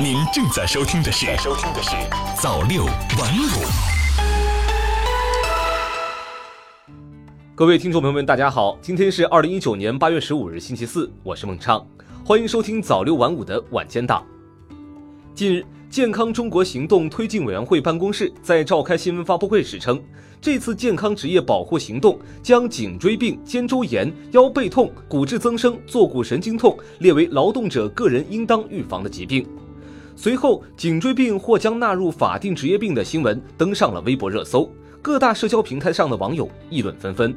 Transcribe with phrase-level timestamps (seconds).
[0.00, 1.90] 您正在收听的是《收听的是
[2.40, 3.44] 早六晚五》。
[7.54, 11.86] 各位听众朋友们，大家好，今天是二零一九年八月十五日，星期四，我是孟畅，
[12.24, 14.24] 欢迎收听早六晚五的晚间档。
[15.34, 20.02] 近日，健康中国行动推进委员会办公室在召开新闻发布会时称，
[20.40, 29.46] 这次健康职业保护行动将颈椎病、肩周炎、腰背痛、骨质增生、坐骨神经痛列为劳动者个人应当预防的疾病。
[30.22, 34.70] 随后，颈椎病或将纳入法定职业病的新闻登上了微博热搜，
[35.02, 37.34] 各大社交平台上的网友议论纷纷。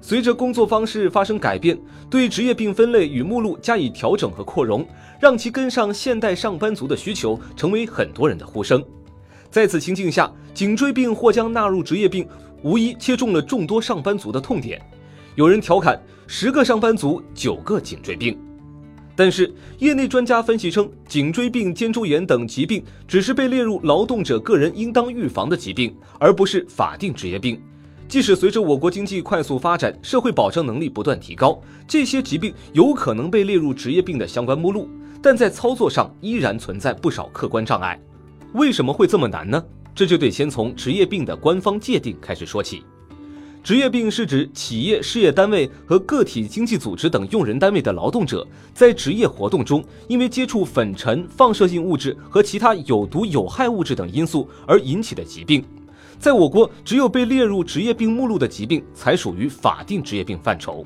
[0.00, 1.78] 随着工作方式发生改变，
[2.08, 4.82] 对职业病分类与目录加以调整和扩容，
[5.20, 8.82] 让其跟上现代上班族的需求，成为很多人的呼声。
[9.50, 12.26] 在此情境下，颈椎病或将纳入职业病，
[12.62, 14.80] 无疑切中了众多上班族的痛点。
[15.34, 18.40] 有人调侃：“十个上班族九个颈椎病。”
[19.16, 27.60] 但是，业内专家分析称，颈椎病、肩周炎等疾病只是被列入劳动者个人应当预防的疾病，而不是法定职业病。
[28.08, 34.88] 即使随着我国经济快速发展，社会保障能力不断提高，这些疾病有可能被列入职业病的相关目录，
[35.22, 37.98] 但在操作上依然存在不少客观障碍。
[38.52, 39.64] 为什么会这么难呢？
[39.94, 42.82] 这就得先从职业病的官方界定开始说起。
[43.64, 55.64] 职业病是指企业、事业单位和个体经济组织等用人单位的劳动者在职业活动中，因为接触粉尘、放射性物质和其他有毒有害物质等因素而引起的疾病。
[56.18, 60.84] 在我国，只有被列入职业病目录的疾病才属于法定职业病范畴。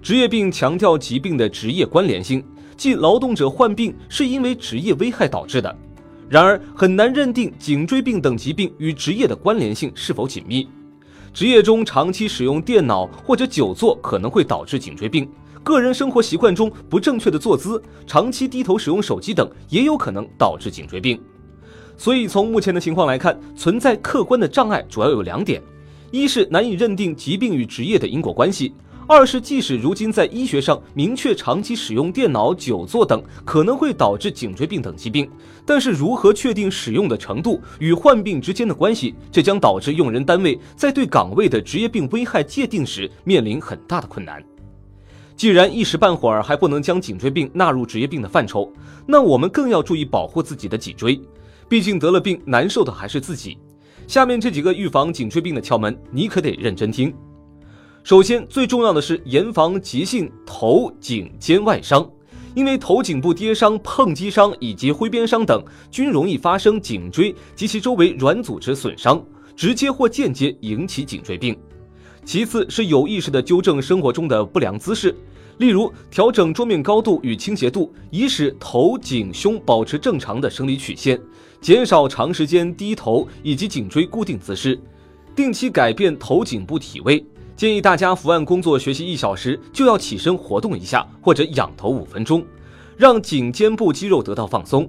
[0.00, 2.40] 职业病强调疾病的职业关联性，
[2.76, 5.76] 即劳动者患病是因为职业危害导致的。
[6.28, 10.68] 然而，很难认定颈椎病等疾病与职业的关联性是否紧密。
[11.32, 15.28] 职业中长期使用电脑或者久坐可能会导致颈椎病，
[15.62, 21.20] 个人生活习惯中不正确的坐姿、长期低头使用手机等也有可能导致颈椎病。
[21.96, 25.62] 所以，从目前的情况来看，存在客观的障碍主要有两点：
[26.10, 28.72] 一是难以认定疾病与职业的因果关系；
[29.10, 35.26] 二是即使如今在医学上明确长期使用电脑、久坐等可能会导致颈椎病等疾病，
[35.64, 44.44] 但是如何确定使用的程度与患病之间的关系，这将导致用人单位在对岗位的职业病危害界定时面临很大的困难。
[45.34, 48.70] 既然一时半会儿还不能将颈椎病纳入职业病的范畴，
[49.06, 51.18] 那我们更要注意保护自己的脊椎。
[51.66, 53.56] 毕竟得了病，难受的还是自己。
[54.06, 57.14] 下面这几个预防颈椎病的窍门，你可得认真听。
[58.08, 62.10] 首先，最重要的是严防急性头颈肩外伤，
[62.54, 69.22] 因为头颈部跌伤、碰击伤以及挥鞭伤等，均容易发生颈椎及其周围软组织损伤，
[69.54, 71.54] 直接或间接引起颈椎病。
[72.24, 75.14] 其次是有意识的纠正生活中的不良姿势。
[75.58, 81.20] 例如，调整桌面高度与倾斜度，以使头颈胸保持正常的生理曲线，
[81.60, 84.80] 减少长时间低头以及颈椎固定姿势，
[85.36, 87.22] 定期改变头颈部体位。
[87.58, 92.46] 建议大家伏案工作学习一小时就要起身活动一下，或者仰头五分钟，
[92.96, 94.88] 让颈肩部肌肉得到放松。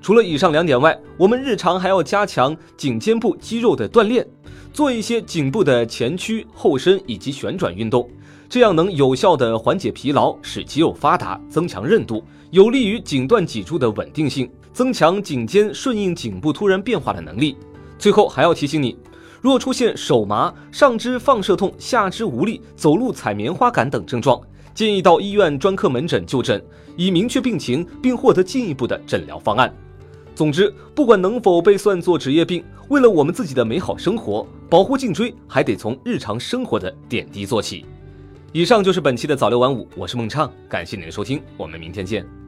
[0.00, 4.24] 除了以上两点外，我们日常还要加强颈肩部肌肉的锻炼，
[4.72, 8.08] 做一些颈部的前屈、后伸以及旋转运动。
[8.48, 17.56] 这样能有效的缓解疲劳，使肌肉发达，增强韧度，有利于颈段脊柱的稳定性，增强颈肩顺应颈部突然变化的能力。
[17.98, 18.96] 最后还要提醒你，
[19.44, 24.40] 若出现手麻、上肢放射痛、下肢无力、走路踩棉花感等症状，
[24.74, 26.64] 建议到医院专科门诊就诊，
[26.96, 29.70] 以明确病情并获得进一步的诊疗方案。
[30.34, 37.84] 总之，不管能否被算作职业病，为了我们自己的美好生活，保护颈椎还得从日常生活的点滴做起。
[38.50, 42.43] 以上就是本期的早六晚五，我是孟畅，感谢您的收听，我们明天见。